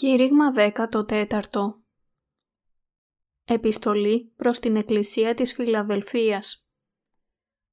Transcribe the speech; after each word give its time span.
Κήρυγμα 0.00 0.52
14 0.54 1.40
Επιστολή 3.44 4.32
προς 4.36 4.58
την 4.58 4.76
Εκκλησία 4.76 5.34
της 5.34 5.52
Φιλαδελφίας. 5.52 6.66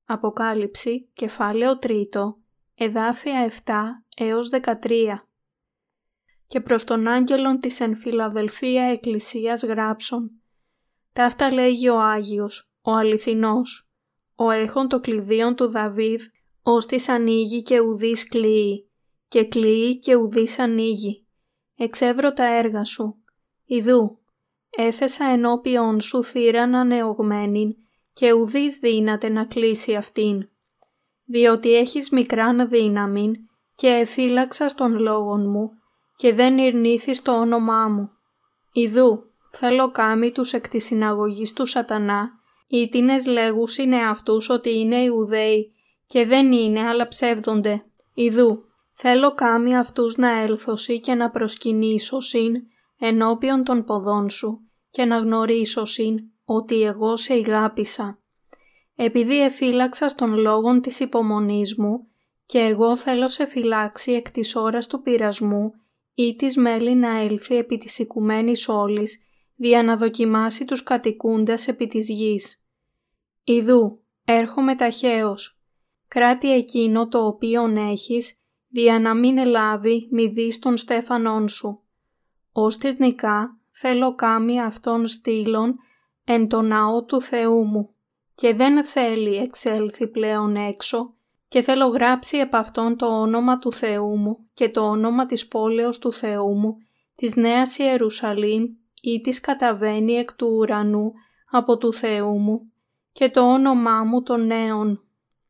Αποκάλυψη, 0.06 1.10
κεφάλαιο 1.14 1.80
3, 1.80 2.06
εδάφια 2.76 3.52
7 3.66 3.74
έως 4.18 4.50
13 4.50 5.28
Και 6.48 6.62
προς 6.62 6.84
τον 6.84 7.08
άγγελον 7.08 7.60
της 7.60 7.80
εν 7.80 7.96
Φιλαδελφία 7.96 8.84
Εκκλησίας 8.84 9.64
γράψον. 9.64 10.32
Ταύτα 11.14 11.54
λέγει 11.54 11.90
ο 11.90 12.00
Άγιος, 12.00 12.74
ο 12.82 12.92
αληθινός, 12.92 13.90
ο 14.36 14.50
έχων 14.50 14.88
το 14.88 15.00
κλειδίον 15.00 15.56
του 15.56 15.68
Δαβίδ, 15.70 16.22
ώστις 16.62 17.10
ανοίγει 17.10 17.62
και 17.62 17.80
ουδής 17.80 18.28
κλείει, 18.28 18.90
και 19.28 19.46
κλείει 19.46 20.00
και 20.00 20.16
ουδής 20.16 20.60
ανοίγει 20.60 21.27
εξεύρω 21.78 22.34
τα 22.34 22.46
έργα 22.46 22.84
σου. 22.84 23.16
Ιδού, 23.66 24.20
έθεσα 24.70 25.26
ενώπιον 25.26 26.02
σου 26.02 26.24
θύραν 26.24 26.76
ανεωγμένην 26.76 27.76
και 28.14 28.32
ουδείς 28.32 28.78
δύναται 28.78 29.30
να 29.30 29.46
κλείσει 29.46 29.96
αυτήν. 29.96 30.50
Διότι 31.26 31.76
έχεις 31.76 32.10
μικράν 32.10 32.70
δύναμην 32.70 33.34
και 33.76 33.88
εφύλαξας 33.88 34.74
των 34.74 35.00
λόγων 35.00 35.50
μου 35.50 35.72
και 36.16 36.34
δεν 36.34 36.58
ειρνήθεις 36.58 37.22
το 37.22 37.40
όνομά 37.40 37.88
μου. 37.88 38.12
Ιδού, 38.72 39.24
θέλω 39.52 39.92
κάμι 39.92 40.32
τους 40.32 40.54
εκ 40.54 40.68
της 40.68 40.86
συναγωγής 40.86 41.54
του 41.54 41.66
σατανά, 41.66 42.32
ή 42.68 42.90
τίνες 42.90 43.26
λέγους 43.26 43.78
είναι 43.78 44.08
αυτούς 44.08 44.50
ότι 44.50 44.80
είναι 44.80 44.96
Ιουδαίοι 44.96 45.72
και 46.08 46.26
δεν 46.26 46.52
είναι 46.52 46.80
αλλά 46.80 47.08
ψεύδονται. 47.08 47.86
Ιδού, 48.14 48.64
Θέλω 49.00 49.34
κάμι 49.34 49.78
αυτούς 49.78 50.16
να 50.16 50.40
έλθωσι 50.40 51.00
και 51.00 51.14
να 51.14 51.30
προσκυνήσω 51.30 52.20
συν 52.20 52.54
ενώπιον 53.00 53.64
των 53.64 53.84
ποδών 53.84 54.30
σου 54.30 54.60
και 54.90 55.06
να 55.06 55.18
γνωρίσω 55.18 55.86
συν 55.86 56.20
ότι 56.46 56.82
εγώ 56.82 57.16
σε 57.16 57.34
ηγάπησα. 57.34 58.20
Επειδή 58.96 59.42
εφύλαξα 59.42 60.06
των 60.16 60.38
λόγων 60.38 60.82
της 60.82 61.00
υπομονής 61.00 61.76
μου 61.76 62.08
και 62.46 62.60
εγώ 62.60 62.98
θέλω 62.98 63.28
σε 63.28 63.46
φυλάξει 63.46 64.12
εκ 64.12 64.32
της 64.32 64.56
ώρας 64.56 64.88
του 64.88 65.02
πειρασμού 65.02 65.74
ή 66.14 66.36
της 66.36 66.58
μέλη 66.58 66.96
να 66.96 67.20
έλθει 67.20 67.56
επί 67.56 67.78
της 67.78 68.00
οικουμένης 68.00 68.68
όλης 68.68 69.22
δια 69.56 69.84
να 69.84 69.98
δοκιμάσει 69.98 70.66
τους 70.66 70.84
κατοικούντας 70.84 71.68
επί 71.68 71.88
της 71.88 72.10
γης. 72.10 72.64
Ιδού, 73.44 74.04
έρχομαι 74.26 74.76
ταχαίως. 74.76 75.62
Κράτη 76.08 76.54
εκείνο 76.54 77.08
το 77.08 77.26
οποίον 77.26 77.78
έχεις 77.78 78.38
δια 78.68 79.00
να 79.00 79.14
μην 79.14 79.38
ελάβει 79.38 80.08
μη 80.12 80.28
δεις 80.28 80.60
των 80.60 80.78
στέφανών 80.78 81.48
σου. 81.50 81.82
Ως 82.52 82.78
της 82.78 82.98
νικά 82.98 83.58
θέλω 83.72 84.16
κάμι 84.16 84.62
αυτόν 84.62 85.08
στήλων 85.08 85.76
εν 86.24 86.48
το 86.48 86.62
ναό 86.62 87.04
του 87.04 87.22
Θεού 87.22 87.66
μου 87.66 87.94
και 88.36 88.54
δεν 88.54 88.86
θέλει 88.86 89.36
εξέλθει 89.36 90.08
πλέον 90.08 90.56
έξω 90.56 91.14
και 91.48 91.62
θέλω 91.62 91.88
γράψει 91.88 92.38
επ' 92.38 92.56
αυτόν 92.56 92.98
το 92.98 93.22
όνομα 93.22 93.58
του 93.60 93.74
Θεού 93.74 94.18
μου 94.18 94.38
και 94.54 94.70
το 94.70 94.82
όνομα 94.82 95.26
της 95.26 95.48
πόλεως 95.48 96.00
του 96.00 96.14
Θεού 96.14 96.54
μου, 96.54 96.78
της 97.16 97.36
Νέας 97.36 97.78
Ιερουσαλήμ 97.78 98.64
ή 99.02 99.22
της 99.22 99.40
καταβαίνει 99.40 100.14
εκ 100.14 100.34
του 100.34 100.48
ουρανού 100.48 101.14
από 101.52 101.78
του 101.78 101.94
Θεού 101.94 102.40
μου 102.40 102.72
και 103.12 103.30
το 103.30 103.54
όνομά 103.54 104.04
μου 104.04 104.24
των 104.24 104.46
νέων. 104.46 105.04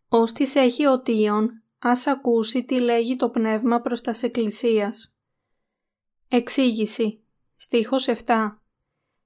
Ως 0.10 0.32
της 0.32 0.56
έχει 0.56 0.86
οτίον 0.86 1.64
ας 1.80 2.08
ακούσει 2.08 2.64
τι 2.64 2.80
λέγει 2.80 3.16
το 3.16 3.30
πνεύμα 3.30 3.82
προς 3.82 4.02
τας 4.02 4.24
εκκλησίας. 4.24 5.16
Εξήγηση. 6.28 7.24
Στίχος 7.56 8.08
7. 8.08 8.62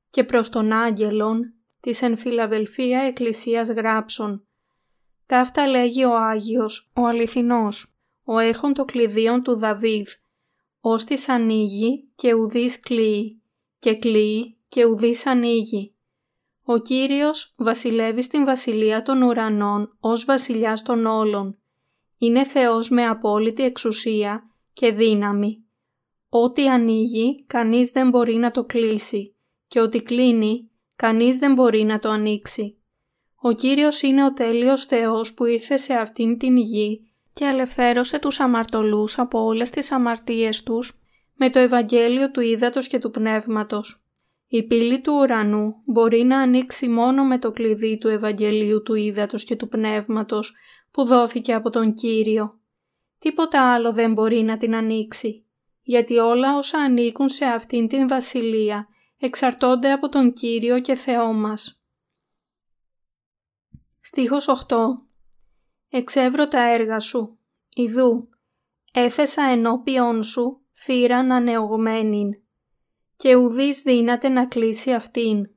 Και 0.09 0.23
προς 0.23 0.49
τον 0.49 0.71
άγγελον 0.71 1.53
της 1.79 2.01
εν 2.01 2.17
Φιλαδελφία 2.17 3.01
εκκλησίας 3.01 3.69
γράψον. 3.69 4.45
Ταύτα 5.25 5.67
λέγει 5.67 6.03
ο 6.03 6.17
Άγιος, 6.17 6.91
ο 6.95 7.05
αληθινός, 7.05 7.95
ο 8.23 8.39
έχων 8.39 8.73
το 8.73 8.85
κλειδίον 8.85 9.43
του 9.43 9.57
Δαβίδ, 9.57 10.07
ως 10.79 11.03
της 11.03 11.29
ανοίγει 11.29 12.11
και 12.15 12.33
ουδής 12.33 12.79
κλείει, 12.79 13.41
και 13.79 13.95
κλείει 13.95 14.57
και 14.67 14.85
ουδής 14.85 15.25
ανοίγει. 15.25 15.95
Ο 16.63 16.77
Κύριος 16.77 17.53
βασιλεύει 17.57 18.21
στην 18.21 18.45
βασιλεία 18.45 19.01
των 19.01 19.21
ουρανών 19.21 19.97
ως 19.99 20.25
βασιλιάς 20.25 20.81
των 20.81 21.05
όλων 21.05 21.60
είναι 22.23 22.45
Θεός 22.45 22.89
με 22.89 23.05
απόλυτη 23.05 23.63
εξουσία 23.63 24.49
και 24.73 24.91
δύναμη. 24.91 25.63
Ό,τι 26.29 26.67
ανοίγει, 26.67 27.43
κανείς 27.47 27.91
δεν 27.91 28.09
μπορεί 28.09 28.35
να 28.35 28.51
το 28.51 28.63
κλείσει 28.63 29.35
και 29.67 29.81
ό,τι 29.81 30.01
κλείνει, 30.01 30.69
κανείς 30.95 31.37
δεν 31.37 31.53
μπορεί 31.53 31.83
να 31.83 31.99
το 31.99 32.09
ανοίξει. 32.09 32.77
Ο 33.35 33.51
Κύριος 33.51 34.01
είναι 34.01 34.25
ο 34.25 34.33
τέλειος 34.33 34.85
Θεός 34.85 35.33
που 35.33 35.45
ήρθε 35.45 35.77
σε 35.77 35.93
αυτήν 35.93 36.37
την 36.37 36.57
γη 36.57 37.11
και 37.33 37.45
ελευθέρωσε 37.45 38.19
τους 38.19 38.39
αμαρτωλούς 38.39 39.19
από 39.19 39.43
όλες 39.43 39.69
τις 39.69 39.91
αμαρτίες 39.91 40.63
τους 40.63 41.01
με 41.33 41.49
το 41.49 41.59
Ευαγγέλιο 41.59 42.31
του 42.31 42.41
Ήδατος 42.41 42.87
και 42.87 42.99
του 42.99 43.11
Πνεύματος. 43.11 44.00
Η 44.53 44.63
πύλη 44.63 45.01
του 45.01 45.13
ουρανού 45.13 45.81
μπορεί 45.85 46.23
να 46.23 46.39
ανοίξει 46.39 46.87
μόνο 46.87 47.25
με 47.25 47.39
το 47.39 47.51
κλειδί 47.51 47.97
του 47.97 48.07
Ευαγγελίου 48.07 48.83
του 48.83 48.95
Ήδατος 48.95 49.43
και 49.43 49.55
του 49.55 49.67
Πνεύματος 49.67 50.55
που 50.91 51.05
δόθηκε 51.05 51.53
από 51.53 51.69
τον 51.69 51.93
Κύριο. 51.93 52.59
Τίποτα 53.17 53.73
άλλο 53.73 53.93
δεν 53.93 54.13
μπορεί 54.13 54.41
να 54.41 54.57
την 54.57 54.75
ανοίξει, 54.75 55.45
γιατί 55.81 56.17
όλα 56.17 56.57
όσα 56.57 56.79
ανήκουν 56.79 57.29
σε 57.29 57.45
αυτήν 57.45 57.87
την 57.87 58.07
βασιλεία 58.07 58.87
εξαρτώνται 59.17 59.91
από 59.91 60.09
τον 60.09 60.33
Κύριο 60.33 60.79
και 60.79 60.95
Θεό 60.95 61.33
μας. 61.33 61.81
Στίχος 63.99 64.47
8 64.47 64.77
Εξεύρω 65.89 66.47
τα 66.47 66.61
έργα 66.61 66.99
σου, 66.99 67.37
ιδού, 67.69 68.29
έθεσα 68.93 69.43
ενώπιον 69.43 70.23
σου 70.23 70.61
θύραν 70.73 71.31
ανεωγμένην 71.31 72.41
και 73.21 73.35
ουδείς 73.35 73.81
δύναται 73.81 74.29
να 74.29 74.45
κλείσει 74.45 74.91
αυτήν, 74.91 75.49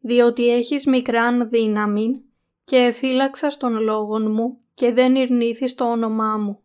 διότι 0.00 0.50
έχεις 0.50 0.86
μικράν 0.86 1.48
δύναμη 1.48 2.24
και 2.64 2.76
εφύλαξας 2.76 3.56
των 3.56 3.80
λόγων 3.80 4.32
μου 4.32 4.60
και 4.74 4.92
δεν 4.92 5.14
ειρνήθη 5.14 5.74
το 5.74 5.90
όνομά 5.90 6.36
μου. 6.36 6.62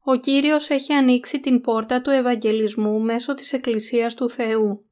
Ο 0.00 0.16
Κύριος 0.16 0.70
έχει 0.70 0.92
ανοίξει 0.92 1.40
την 1.40 1.60
πόρτα 1.60 2.02
του 2.02 2.10
Ευαγγελισμού 2.10 3.00
μέσω 3.00 3.34
της 3.34 3.52
Εκκλησίας 3.52 4.14
του 4.14 4.30
Θεού. 4.30 4.84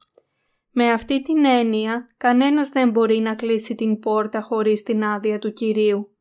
Με 0.71 0.91
αυτή 0.91 1.23
την 1.23 1.45
έννοια, 1.45 2.07
κανένας 2.17 2.69
δεν 2.69 2.91
μπορεί 2.91 3.19
να 3.19 3.35
κλείσει 3.35 3.75
την 3.75 3.99
πόρτα 3.99 4.41
χωρίς 4.41 4.83
την 4.83 5.05
άδεια 5.05 5.39
του 5.39 5.53
Κυρίου. 5.53 6.17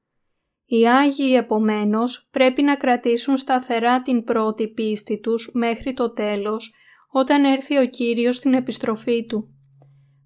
Οι 0.65 0.87
Άγιοι 0.87 1.33
επομένως 1.37 2.27
πρέπει 2.31 2.61
να 2.61 2.75
κρατήσουν 2.75 3.37
σταθερά 3.37 4.01
την 4.01 4.23
πρώτη 4.23 4.67
πίστη 4.67 5.19
τους 5.19 5.49
μέχρι 5.53 5.93
το 5.93 6.13
τέλος, 6.13 6.75
όταν 7.11 7.43
έρθει 7.43 7.77
ο 7.77 7.87
Κύριος 7.87 8.35
στην 8.35 8.53
επιστροφή 8.53 9.25
Του. 9.25 9.53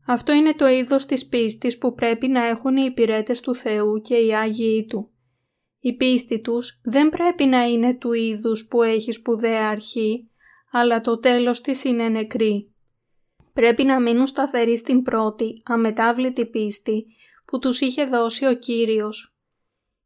Αυτό 0.08 0.34
είναι 0.34 0.54
το 0.54 0.68
είδος 0.68 1.06
της 1.06 1.28
πίστης 1.28 1.78
που 1.78 1.94
πρέπει 1.94 2.28
να 2.28 2.46
έχουν 2.46 2.78
οι 2.78 2.86
υπηρέτες 2.86 3.40
του 3.40 3.56
Θεού 3.56 4.02
και 4.02 4.16
οι 4.16 4.36
Άγιοι 4.36 4.86
Του. 4.86 5.10
Η 5.80 5.96
πίστη 5.96 6.42
τους 6.42 6.80
δεν 6.84 7.10
πρέπει 7.10 7.46
να 7.46 7.64
είναι 7.64 7.94
του 7.94 8.14
είδους 8.14 8.68
που 8.68 8.84
έχει 8.84 9.12
σπουδαία 9.12 9.70
αρχή, 9.70 10.30
αλλά 10.72 11.02
το 11.02 11.20
τέλος 11.20 11.62
της 11.62 11.84
είναι 11.84 12.10
νεκρή. 12.10 12.74
Πρέπει 13.54 13.84
να 13.84 14.02
μείνουν 14.02 14.28
σταθεροί 14.28 14.78
στην 14.78 15.02
πρώτη, 15.02 15.62
αμετάβλητη 15.66 16.46
πίστη 16.46 17.06
που 17.46 17.60
τους 17.60 17.80
είχε 17.80 18.06
δώσει 18.06 18.46
ο 18.46 18.54
Κύριος. 18.54 19.36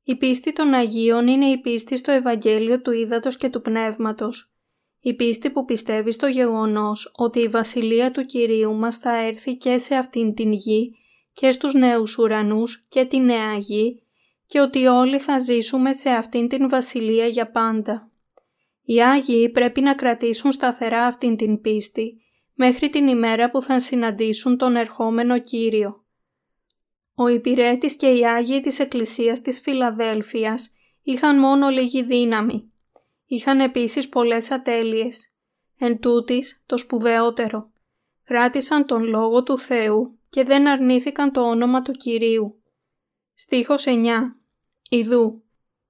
Η 0.03 0.15
πίστη 0.15 0.53
των 0.53 0.73
Αγίων 0.73 1.27
είναι 1.27 1.45
η 1.45 1.57
πίστη 1.57 1.97
στο 1.97 2.11
Ευαγγέλιο 2.11 2.81
του 2.81 2.91
Ήδατος 2.91 3.37
και 3.37 3.49
του 3.49 3.61
Πνεύματος. 3.61 4.53
Η 5.01 5.13
πίστη 5.13 5.49
που 5.49 5.65
πιστεύει 5.65 6.11
στο 6.11 6.27
γεγονός 6.27 7.11
ότι 7.17 7.39
η 7.39 7.47
Βασιλεία 7.47 8.11
του 8.11 8.25
Κυρίου 8.25 8.75
μας 8.75 8.97
θα 8.97 9.25
έρθει 9.25 9.55
και 9.55 9.77
σε 9.77 9.95
αυτήν 9.95 10.33
την 10.33 10.51
γη 10.51 10.95
και 11.33 11.51
στους 11.51 11.73
νέους 11.73 12.17
ουρανούς 12.17 12.85
και 12.89 13.05
τη 13.05 13.19
νέα 13.19 13.57
γη 13.57 14.03
και 14.45 14.59
ότι 14.59 14.85
όλοι 14.85 15.19
θα 15.19 15.39
ζήσουμε 15.39 15.93
σε 15.93 16.09
αυτήν 16.09 16.47
την 16.47 16.69
βασιλεία 16.69 17.27
για 17.27 17.51
πάντα. 17.51 18.11
Οι 18.83 19.03
Άγιοι 19.03 19.49
πρέπει 19.49 19.81
να 19.81 19.93
κρατήσουν 19.95 20.51
σταθερά 20.51 21.05
αυτήν 21.05 21.35
την 21.35 21.61
πίστη 21.61 22.21
μέχρι 22.53 22.89
την 22.89 23.07
ημέρα 23.07 23.49
που 23.51 23.61
θα 23.61 23.79
συναντήσουν 23.79 24.57
τον 24.57 24.75
ερχόμενο 24.75 25.39
Κύριο. 25.39 26.03
Ο 27.15 27.27
υπηρέτης 27.27 27.95
και 27.95 28.07
οι 28.07 28.25
Άγιοι 28.25 28.59
της 28.59 28.79
Εκκλησίας 28.79 29.41
της 29.41 29.59
Φιλαδέλφειας 29.59 30.71
είχαν 31.01 31.39
μόνο 31.39 31.69
λίγη 31.69 32.03
δύναμη. 32.03 32.71
Είχαν 33.31 33.59
επίσης 33.59 34.09
πολλές 34.09 34.51
ατέλειες. 34.51 35.31
Εν 35.77 35.99
τούτης, 35.99 36.63
το 36.65 36.77
σπουδαιότερο. 36.77 37.71
Κράτησαν 38.23 38.85
τον 38.85 39.03
Λόγο 39.03 39.43
του 39.43 39.57
Θεού 39.57 40.17
και 40.29 40.43
δεν 40.43 40.67
αρνήθηκαν 40.67 41.31
το 41.31 41.41
όνομα 41.41 41.81
του 41.81 41.91
Κυρίου. 41.91 42.61
Στίχος 43.33 43.85
9 43.87 44.35
Ιδού, 44.89 45.43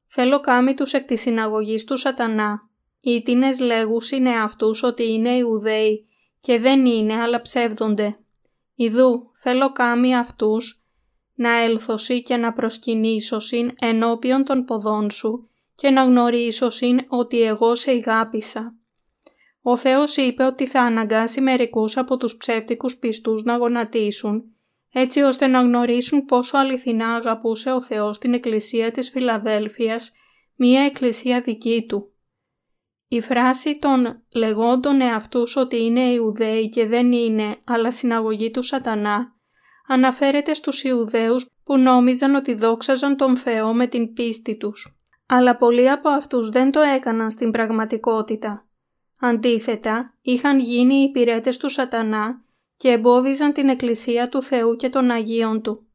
θέλω 0.08 0.40
κάμι 0.40 0.74
τους 0.74 0.94
εκ 0.94 1.06
της 1.06 1.22
συναγωγής 1.22 1.84
του 1.84 1.98
σατανά, 1.98 2.70
οι 3.00 3.22
τίνες 3.22 3.60
λέγους 3.60 4.12
είναι 4.12 4.42
αυτούς 4.42 4.84
ότι 4.84 5.12
είναι 5.12 5.30
Ιουδαίοι 5.30 6.08
και 6.40 6.60
δεν 6.60 6.86
είναι 6.86 7.14
αλλά 7.14 7.42
ψεύδονται. 7.42 8.20
Ιδού 8.76 9.32
θέλω 9.34 9.72
κάμι 9.72 10.16
αυτούς 10.16 10.84
να 11.34 11.50
έλθωσι 11.56 12.22
και 12.24 12.36
να 12.36 12.54
προσκυνήσωσιν 12.54 13.72
ενώπιον 13.80 14.44
των 14.44 14.66
ποδών 14.66 15.12
σου 15.12 15.49
και 15.80 15.90
να 15.90 16.04
γνωρίσωσιν 16.04 17.00
ότι 17.08 17.42
εγώ 17.42 17.76
σε 17.76 17.92
ηγάπησα. 17.92 18.76
Ο 19.62 19.78
Θεός 19.78 20.18
είπε 20.18 20.44
ότι 20.44 20.68
θα 20.68 20.82
αναγκάσει 20.82 21.42
μερικούς 21.42 21.98
από 21.98 22.18
τους 22.18 22.38
ψεύτικους 22.38 22.98
πιστούς 22.98 23.44
να 23.44 23.58
γονατίσουν, 23.58 24.44
έτσι 24.94 25.22
ώστε 25.22 25.48
να 25.48 25.62
γνωρίσουν 25.62 26.26
πόσο 26.26 26.58
αληθινά 26.58 27.14
αγαπούσε 27.14 27.72
ο 27.72 27.82
Θεός 27.82 28.18
την 28.18 28.34
Εκκλησία 28.34 28.92
της 28.92 29.10
Φιλαδέλφειας, 29.10 30.12
μία 30.56 30.82
εκκλησία 30.82 31.42
δική 31.42 31.86
Του. 31.88 32.14
Η 33.08 33.22
φράση 33.22 33.80
των 33.80 34.24
λεγόντων 34.34 35.02
εαυτούς 35.02 35.56
ότι 35.56 35.84
είναι 35.84 36.02
Ιουδαίοι 36.02 36.70
και 36.70 36.88
δεν 36.88 37.12
είναι, 37.12 37.56
αλλά 37.64 37.92
συναγωγή 37.92 38.52
του 38.52 38.64
σατανά, 38.64 39.36
αναφέρεται 39.88 40.54
στους 40.54 40.84
Ιουδαίους 40.84 41.46
που 41.64 41.78
νόμιζαν 41.78 42.36
ότι 42.36 42.54
δόξαζαν 42.54 43.18
τον 43.18 43.38
Θεό 43.38 43.74
με 43.74 43.88
την 43.88 44.14
πίστη 44.14 44.58
τους. 44.58 44.99
Αλλά 45.32 45.58
πολλοί 45.58 45.90
από 45.90 46.10
αυτούς 46.10 46.50
δεν 46.50 46.72
το 46.72 46.80
έκαναν 46.80 47.32
στην 47.32 47.52
πραγματικότητα. 47.52 48.68
Αντίθετα, 49.20 50.14
είχαν 50.22 50.60
γίνει 50.60 50.94
οι 50.94 51.04
υπηρέτες 51.04 51.58
του 51.58 51.70
σατανά 51.70 52.42
και 52.78 52.90
εμπόδιζαν 52.90 53.54
την 53.54 53.70
Εκκλησία 53.70 54.30
του 54.30 54.42
Θεού 54.42 54.76
και 54.76 54.90
των 54.90 55.12
Αγίων 55.12 55.62
Του. 55.62 55.88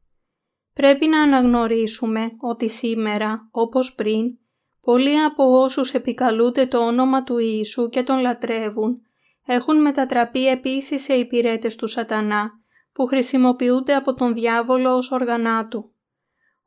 Πρέπει 0.73 1.07
να 1.07 1.21
αναγνωρίσουμε 1.21 2.31
ότι 2.39 2.69
σήμερα, 2.69 3.47
όπως 3.51 3.95
πριν, 3.95 4.37
πολλοί 4.81 5.23
από 5.23 5.61
όσους 5.61 5.93
επικαλούνται 5.93 6.65
το 6.65 6.85
όνομα 6.85 7.23
του 7.23 7.37
Ιησού 7.37 7.89
και 7.89 8.03
τον 8.03 8.19
λατρεύουν, 8.19 9.01
έχουν 9.45 9.81
μετατραπεί 9.81 10.47
επίσης 10.47 11.03
σε 11.03 11.13
υπηρέτες 11.13 11.75
του 11.75 11.87
σατανά, 11.87 12.51
που 12.93 13.05
χρησιμοποιούνται 13.05 13.95
από 13.95 14.13
τον 14.13 14.33
διάβολο 14.33 14.95
ως 14.95 15.11
οργανά 15.11 15.67
του. 15.67 15.94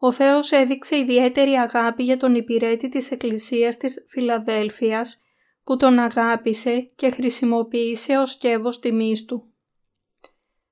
Ο 0.00 0.12
Θεός 0.12 0.50
έδειξε 0.50 0.96
ιδιαίτερη 0.96 1.52
αγάπη 1.52 2.02
για 2.02 2.16
τον 2.16 2.34
υπηρέτη 2.34 2.88
της 2.88 3.10
Εκκλησίας 3.10 3.76
της 3.76 4.04
Φιλαδέλφειας, 4.08 5.22
που 5.64 5.76
τον 5.76 5.98
αγάπησε 5.98 6.80
και 6.94 7.10
χρησιμοποίησε 7.10 8.16
ως 8.16 8.30
σκεύος 8.30 8.78
τιμής 8.78 9.24
του. 9.24 9.52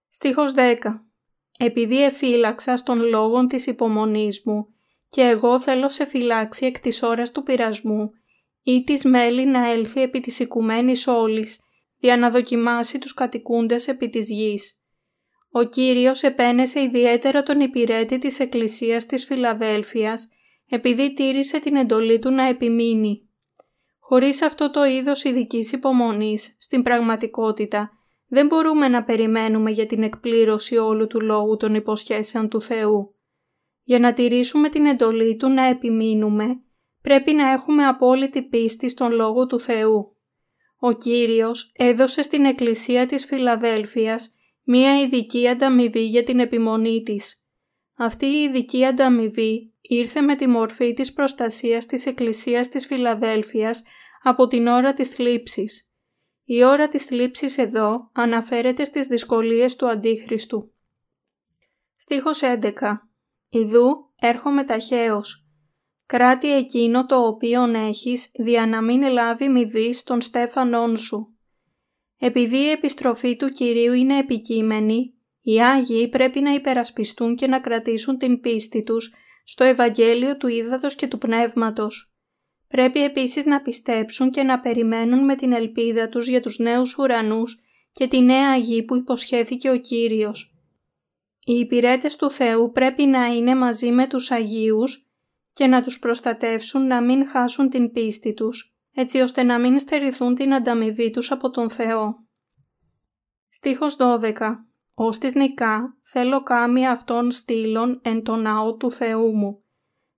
Στίχος 0.08 0.52
10 0.52 0.76
«Επειδή 1.58 2.02
εφύλαξα 2.04 2.76
στον 2.76 3.02
λόγων 3.02 3.48
της 3.48 3.66
υπομονής 3.66 4.42
μου 4.44 4.68
και 5.08 5.22
εγώ 5.22 5.60
θέλω 5.60 5.88
σε 5.88 6.06
φυλάξει 6.06 6.66
εκ 6.66 6.78
της 6.78 7.02
ώρας 7.02 7.32
του 7.32 7.42
πειρασμού 7.42 8.10
ή 8.62 8.84
της 8.84 9.04
μέλη 9.04 9.46
να 9.46 9.70
έλθει 9.70 10.02
επί 10.02 10.20
της 10.20 10.38
οικουμένης 10.38 11.06
όλης, 11.06 11.60
για 11.96 12.16
να 12.16 12.30
δοκιμάσει 12.30 12.98
τους 12.98 13.14
κατοικούντες 13.14 13.88
επί 13.88 14.08
της 14.08 14.30
γης. 14.30 14.80
Ο 15.56 15.62
Κύριος 15.64 16.22
επένεσε 16.22 16.80
ιδιαίτερα 16.82 17.42
τον 17.42 17.60
υπηρέτη 17.60 18.18
της 18.18 18.40
Εκκλησίας 18.40 19.06
της 19.06 19.24
Φιλαδέλφειας, 19.24 20.28
επειδή 20.68 21.12
τήρησε 21.12 21.58
την 21.58 21.76
εντολή 21.76 22.18
του 22.18 22.30
να 22.30 22.42
επιμείνει. 22.42 23.28
Χωρίς 23.98 24.42
αυτό 24.42 24.70
το 24.70 24.84
είδος 24.84 25.24
ειδικής 25.24 25.72
υπομονής, 25.72 26.56
στην 26.58 26.82
πραγματικότητα, 26.82 27.90
δεν 28.28 28.46
μπορούμε 28.46 28.88
να 28.88 29.04
περιμένουμε 29.04 29.70
για 29.70 29.86
την 29.86 30.02
εκπλήρωση 30.02 30.76
όλου 30.76 31.06
του 31.06 31.20
λόγου 31.20 31.56
των 31.56 31.74
υποσχέσεων 31.74 32.48
του 32.48 32.60
Θεού. 32.60 33.14
Για 33.82 33.98
να 33.98 34.12
τηρήσουμε 34.12 34.68
την 34.68 34.86
εντολή 34.86 35.36
Του 35.36 35.48
να 35.48 35.64
επιμείνουμε, 35.64 36.60
πρέπει 37.02 37.32
να 37.32 37.50
έχουμε 37.50 37.86
απόλυτη 37.86 38.42
πίστη 38.42 38.88
στον 38.88 39.12
Λόγο 39.12 39.46
του 39.46 39.60
Θεού. 39.60 40.16
Ο 40.78 40.92
Κύριος 40.92 41.72
έδωσε 41.76 42.22
στην 42.22 42.44
Εκκλησία 42.44 43.06
της 43.06 43.24
Φιλαδέλφειας 43.24 44.35
μία 44.68 45.00
ειδική 45.00 45.48
ανταμοιβή 45.48 46.06
για 46.06 46.24
την 46.24 46.40
επιμονή 46.40 47.02
της. 47.02 47.42
Αυτή 47.94 48.26
η 48.26 48.42
ειδική 48.42 48.84
ανταμοιβή 48.84 49.74
ήρθε 49.80 50.20
με 50.20 50.36
τη 50.36 50.46
μορφή 50.46 50.92
της 50.92 51.12
προστασίας 51.12 51.86
της 51.86 52.06
Εκκλησίας 52.06 52.68
της 52.68 52.86
Φιλαδέλφειας 52.86 53.82
από 54.22 54.46
την 54.46 54.66
ώρα 54.66 54.92
της 54.92 55.08
θλίψης. 55.08 55.90
Η 56.44 56.64
ώρα 56.64 56.88
της 56.88 57.04
θλίψης 57.04 57.58
εδώ 57.58 58.10
αναφέρεται 58.12 58.84
στις 58.84 59.06
δυσκολίες 59.06 59.76
του 59.76 59.88
Αντίχριστου. 59.88 60.72
Στίχος 61.96 62.40
11 62.42 62.72
Ιδού 63.48 64.12
έρχομαι 64.20 64.64
ταχαίως. 64.64 65.46
Κράτη 66.06 66.52
εκείνο 66.52 67.06
το 67.06 67.26
οποίον 67.26 67.74
έχεις, 67.74 68.30
δια 68.34 68.66
να 68.66 68.82
μην 68.82 69.02
λάβει 69.02 69.48
μηδής 69.48 70.02
των 70.02 70.20
στέφανών 70.20 70.96
σου. 70.96 71.35
Επειδή 72.18 72.56
η 72.56 72.70
επιστροφή 72.70 73.36
του 73.36 73.48
Κυρίου 73.48 73.92
είναι 73.92 74.18
επικείμενη, 74.18 75.14
οι 75.40 75.62
Άγιοι 75.62 76.08
πρέπει 76.08 76.40
να 76.40 76.50
υπερασπιστούν 76.50 77.36
και 77.36 77.46
να 77.46 77.60
κρατήσουν 77.60 78.18
την 78.18 78.40
πίστη 78.40 78.82
τους 78.82 79.14
στο 79.44 79.64
Ευαγγέλιο 79.64 80.36
του 80.36 80.46
Ήδατος 80.46 80.94
και 80.94 81.06
του 81.06 81.18
Πνεύματος. 81.18 82.14
Πρέπει 82.68 83.04
επίσης 83.04 83.44
να 83.44 83.60
πιστέψουν 83.60 84.30
και 84.30 84.42
να 84.42 84.60
περιμένουν 84.60 85.24
με 85.24 85.34
την 85.34 85.52
ελπίδα 85.52 86.08
τους 86.08 86.28
για 86.28 86.40
τους 86.40 86.58
νέους 86.58 86.98
ουρανούς 86.98 87.60
και 87.92 88.06
τη 88.06 88.20
νέα 88.20 88.56
γη 88.56 88.82
που 88.82 88.96
υποσχέθηκε 88.96 89.70
ο 89.70 89.76
Κύριος. 89.76 90.56
Οι 91.44 91.58
υπηρέτες 91.58 92.16
του 92.16 92.30
Θεού 92.30 92.72
πρέπει 92.72 93.04
να 93.04 93.26
είναι 93.26 93.54
μαζί 93.54 93.90
με 93.90 94.06
τους 94.06 94.30
Αγίους 94.30 95.10
και 95.52 95.66
να 95.66 95.82
τους 95.82 95.98
προστατεύσουν 95.98 96.86
να 96.86 97.00
μην 97.02 97.28
χάσουν 97.28 97.68
την 97.68 97.92
πίστη 97.92 98.34
τους 98.34 98.75
έτσι 98.98 99.20
ώστε 99.20 99.42
να 99.42 99.58
μην 99.58 99.78
στερηθούν 99.78 100.34
την 100.34 100.54
ανταμοιβή 100.54 101.10
τους 101.10 101.30
από 101.30 101.50
τον 101.50 101.70
Θεό. 101.70 102.26
Στίχος 103.48 103.96
12 103.98 104.32
«Ως 104.94 105.18
της 105.18 105.34
νικά 105.34 105.96
θέλω 106.02 106.42
κάμια 106.42 106.90
αυτών 106.90 107.30
στήλων 107.30 108.00
εν 108.04 108.22
το 108.22 108.36
ναό 108.36 108.76
του 108.76 108.90
Θεού 108.90 109.36
μου 109.36 109.64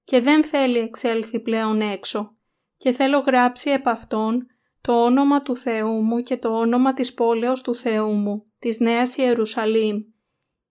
και 0.05 0.21
δεν 0.21 0.45
θέλει 0.45 0.79
εξέλθει 0.79 1.41
πλέον 1.41 1.81
έξω 1.81 2.37
και 2.77 2.93
θέλω 2.93 3.19
γράψει 3.19 3.71
επ' 3.71 3.89
αυτόν 3.89 4.47
το 4.81 5.05
όνομα 5.05 5.43
του 5.43 5.57
Θεού 5.57 6.03
μου 6.03 6.21
και 6.21 6.37
το 6.37 6.59
όνομα 6.59 6.93
της 6.93 7.15
πόλεως 7.15 7.61
του 7.61 7.75
Θεού 7.75 8.13
μου, 8.13 8.47
της 8.59 8.81
Νέας 8.81 9.17
Ιερουσαλήμ, 9.17 10.03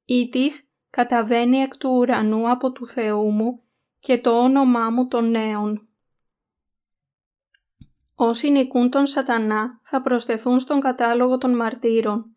ή 0.06 0.30
της 0.30 0.72
καταβαίνει 0.90 1.58
εκ 1.58 1.78
του 1.78 1.90
ουρανού 1.90 2.50
από 2.50 2.72
του 2.72 2.88
Θεού 2.88 3.32
μου 3.32 3.62
και 4.00 4.18
το 4.18 4.44
όνομά 4.44 4.90
μου 4.90 5.08
των 5.08 5.30
νέων. 5.30 5.87
Όσοι 8.20 8.52
νικούν 8.52 8.90
τον 8.90 9.06
σατανά 9.06 9.80
θα 9.84 10.02
προσθεθούν 10.02 10.60
στον 10.60 10.80
κατάλογο 10.80 11.38
των 11.38 11.56
μαρτύρων. 11.56 12.36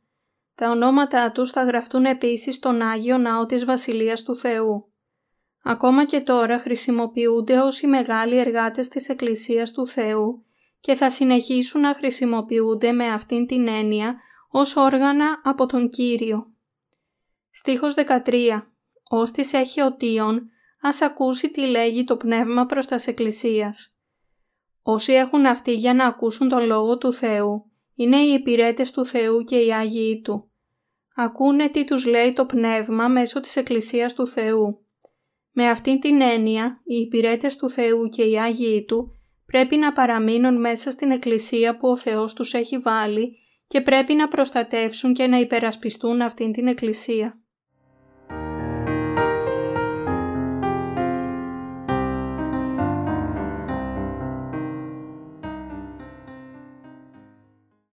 Τα 0.54 0.70
ονόματά 0.70 1.32
τους 1.32 1.50
θα 1.50 1.62
γραφτούν 1.62 2.04
επίσης 2.04 2.54
στον 2.54 2.82
Άγιο 2.82 3.18
Ναό 3.18 3.46
της 3.46 3.64
Βασιλείας 3.64 4.22
του 4.22 4.36
Θεού. 4.36 4.92
Ακόμα 5.62 6.04
και 6.04 6.20
τώρα 6.20 6.58
χρησιμοποιούνται 6.58 7.58
ως 7.58 7.80
οι 7.80 7.86
μεγάλοι 7.86 8.36
εργάτες 8.36 8.88
της 8.88 9.08
Εκκλησίας 9.08 9.72
του 9.72 9.86
Θεού 9.86 10.44
και 10.80 10.94
θα 10.94 11.10
συνεχίσουν 11.10 11.80
να 11.80 11.94
χρησιμοποιούνται 11.94 12.92
με 12.92 13.06
αυτήν 13.06 13.46
την 13.46 13.68
έννοια 13.68 14.20
ως 14.50 14.76
όργανα 14.76 15.40
από 15.44 15.66
τον 15.66 15.90
Κύριο. 15.90 16.52
Στίχος 17.50 17.94
13. 17.94 18.72
Όστις 19.08 19.52
έχει 19.52 19.80
οτίον, 19.80 20.50
ας 20.80 21.00
ακούσει 21.02 21.50
τι 21.50 21.66
λέγει 21.66 22.04
το 22.04 22.16
Πνεύμα 22.16 22.66
προς 22.66 22.86
τας 22.86 23.06
Εκκλησίας. 23.06 23.94
Όσοι 24.92 25.12
έχουν 25.12 25.46
αυτοί 25.46 25.74
για 25.74 25.94
να 25.94 26.06
ακούσουν 26.06 26.48
τον 26.48 26.66
Λόγο 26.66 26.98
του 26.98 27.12
Θεού, 27.12 27.70
είναι 27.94 28.16
οι 28.16 28.32
υπηρέτες 28.32 28.90
του 28.90 29.04
Θεού 29.04 29.44
και 29.44 29.56
οι 29.56 29.72
Άγιοι 29.72 30.20
Του. 30.20 30.50
Ακούνε 31.16 31.68
τι 31.68 31.84
τους 31.84 32.06
λέει 32.06 32.32
το 32.32 32.46
Πνεύμα 32.46 33.08
μέσω 33.08 33.40
της 33.40 33.56
Εκκλησίας 33.56 34.14
του 34.14 34.26
Θεού. 34.26 34.84
Με 35.52 35.68
αυτήν 35.68 36.00
την 36.00 36.20
έννοια, 36.20 36.80
οι 36.84 36.96
υπηρέτες 36.96 37.56
του 37.56 37.70
Θεού 37.70 38.08
και 38.08 38.22
οι 38.22 38.38
Άγιοι 38.38 38.84
Του 38.84 39.18
πρέπει 39.46 39.76
να 39.76 39.92
παραμείνουν 39.92 40.60
μέσα 40.60 40.90
στην 40.90 41.10
Εκκλησία 41.10 41.76
που 41.76 41.88
ο 41.88 41.96
Θεός 41.96 42.34
τους 42.34 42.54
έχει 42.54 42.78
βάλει 42.78 43.36
και 43.66 43.80
πρέπει 43.80 44.14
να 44.14 44.28
προστατεύσουν 44.28 45.12
και 45.12 45.26
να 45.26 45.38
υπερασπιστούν 45.38 46.20
αυτήν 46.20 46.52
την 46.52 46.66
Εκκλησία. 46.66 47.39